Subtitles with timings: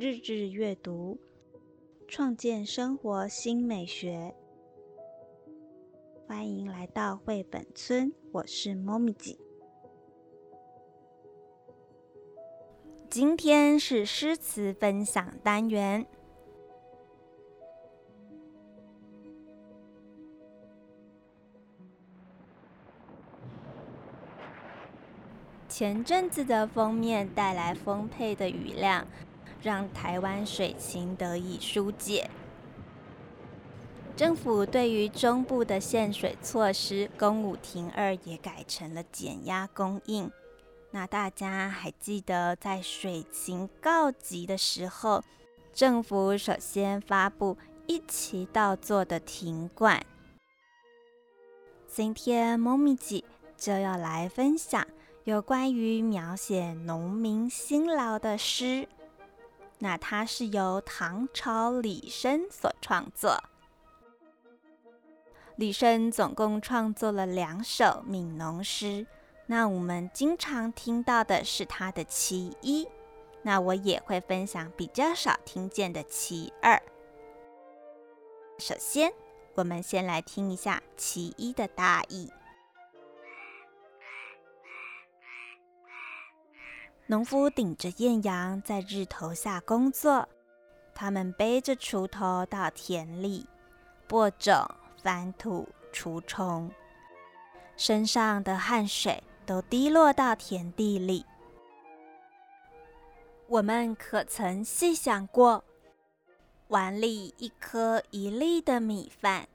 [0.00, 1.18] 日日阅读，
[2.06, 4.32] 创建生活新美学。
[6.24, 9.36] 欢迎来到绘本村，我是猫咪姐。
[13.10, 16.06] 今天是诗词分享单元。
[25.68, 29.04] 前阵子的封面带来丰沛的雨量，
[29.62, 32.30] 让台湾水情得以疏解。
[34.16, 40.30] 政府对于中部的限水措施“公五停二”也改成了减压供应。
[40.90, 45.22] 那大家还记得在水情告急的时候，
[45.72, 50.04] 政府首先发布一起到做的停灌。
[51.86, 53.22] 今天猫咪姐
[53.56, 54.86] 就要来分享。
[55.24, 58.88] 有关于描写农民辛劳的诗，
[59.78, 63.42] 那它是由唐朝李绅所创作。
[65.56, 69.06] 李绅总共创作了两首悯农诗，
[69.46, 72.86] 那我们经常听到的是他的其一，
[73.42, 76.80] 那我也会分享比较少听见的其二。
[78.58, 79.12] 首先，
[79.54, 82.30] 我们先来听一下其一的大意。
[87.10, 90.28] 农夫顶着艳阳在日头下工作，
[90.94, 93.46] 他们背着锄头到田里
[94.06, 94.54] 播种、
[95.02, 96.70] 翻土、除虫，
[97.78, 101.24] 身上的汗水都滴落到田地里。
[103.46, 105.64] 我们可曾细想过，
[106.66, 109.48] 碗里一颗一粒的米饭，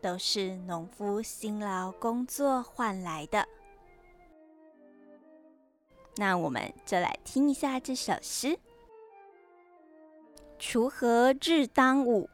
[0.00, 3.46] 都是农夫辛劳工作换来的。
[6.16, 8.58] 那我们就来听一下这首诗：
[10.58, 12.30] 锄禾日当午，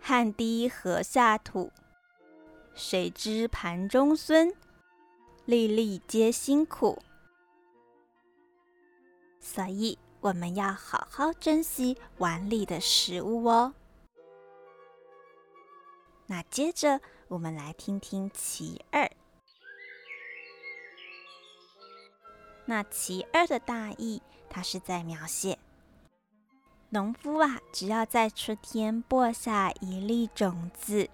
[0.00, 1.70] 汗滴禾下土。
[2.74, 4.52] 谁知盘中孙，
[5.44, 7.00] 粒粒皆辛苦。
[9.38, 13.74] 所以我们要好好珍惜碗里的食物哦。
[16.26, 19.08] 那接着我们来听听其二。
[22.66, 25.58] 那其二的大意，它是在描写
[26.90, 31.10] 农夫啊，只要在春天播下一粒种子，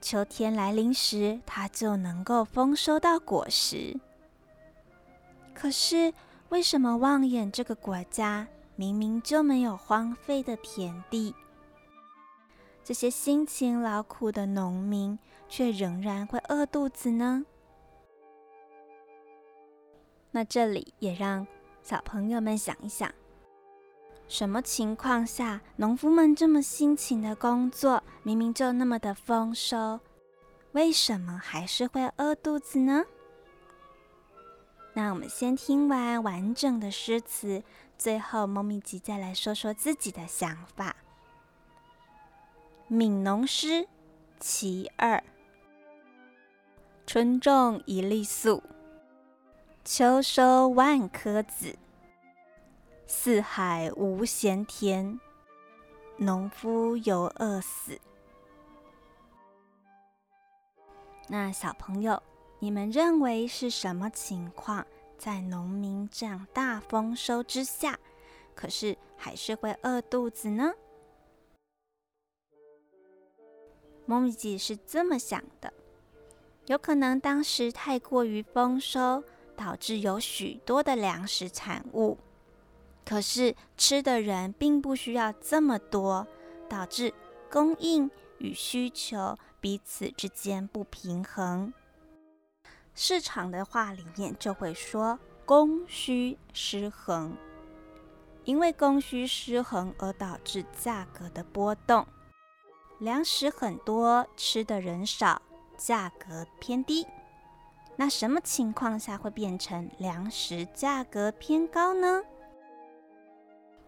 [0.00, 4.00] 秋天来临时，他就能够丰收到果实。
[5.54, 6.12] 可是，
[6.48, 11.34] 为什么望眼这个国家明明就没有荒废的田地，
[12.82, 15.16] 这些辛勤劳苦的农民
[15.48, 17.46] 却仍然会饿肚子呢？
[20.32, 21.46] 那这里也让
[21.82, 23.12] 小朋友们想一想：
[24.26, 30.00] 什么情况下农夫们这么辛勤的工作，明明就那么的丰收，
[30.72, 33.04] 为什么还是会饿肚子呢？
[34.94, 37.62] 那我们先听完完整的诗词，
[37.98, 40.96] 最后猫咪吉再来说说自己的想法。
[42.94, 43.66] 《悯农诗·
[44.38, 45.16] 其二》：
[47.06, 48.62] 春种一粒粟。
[49.84, 51.76] 秋收万颗子，
[53.04, 55.18] 四海无闲田，
[56.18, 57.98] 农夫犹饿死。
[61.26, 62.22] 那小朋友，
[62.60, 64.86] 你们认为是什么情况，
[65.18, 67.98] 在农民这样大丰收之下，
[68.54, 70.72] 可是还是会饿肚子呢？
[74.06, 75.72] 梦吉是这么想的：
[76.66, 79.24] 有可能当时太过于丰收。
[79.64, 82.18] 导致有许多的粮食产物，
[83.04, 86.26] 可是吃的人并不需要这么多，
[86.68, 87.14] 导致
[87.48, 91.72] 供应与需求彼此之间不平衡。
[92.92, 97.36] 市场的话里面就会说供需失衡，
[98.42, 102.04] 因为供需失衡而导致价格的波动。
[102.98, 105.40] 粮食很多，吃的人少，
[105.76, 107.06] 价格偏低。
[107.96, 112.22] 那什么情况下会变成粮食价格偏高呢？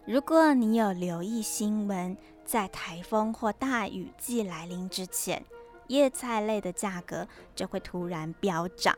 [0.05, 2.15] 如果你有留意新闻，
[2.45, 5.43] 在台风或大雨季来临之前，
[5.87, 8.95] 叶菜类的价格就会突然飙涨，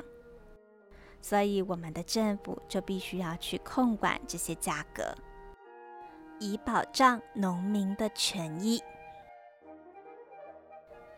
[1.22, 5.16] 所以我们的政府就必须要去控管这些价格，
[6.40, 8.84] 以保障农民的权益。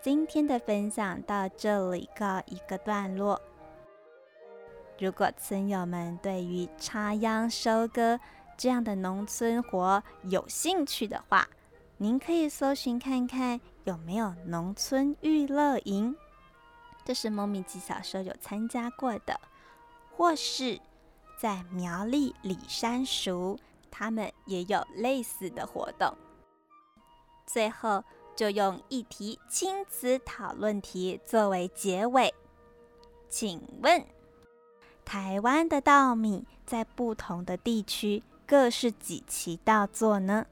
[0.01, 3.41] 今天的分享到这里告一个段落。
[4.99, 8.19] 如果村友们对于插秧收割
[8.57, 11.47] 这样的农村活有兴趣的话，
[11.95, 16.13] 您可以搜寻看看有没有农村娱乐营，
[17.05, 19.39] 这是猫咪吉小时候有参加过的，
[20.17, 20.77] 或是
[21.39, 23.57] 在苗栗里山熟，
[23.89, 26.13] 他们也有类似的活动。
[27.45, 28.03] 最后，
[28.35, 32.33] 就用一题亲子讨论题作为结尾，
[33.29, 34.05] 请问，
[35.09, 40.45] 台湾的稻米在不同的地区各是几期稻作呢？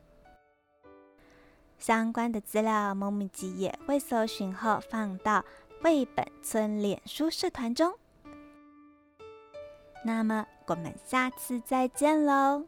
[1.77, 5.45] 相关的资料，猫咪吉也会搜寻后放到
[5.79, 7.93] 绘本村脸书社团中。
[10.03, 12.65] 那么，我们下次再见喽！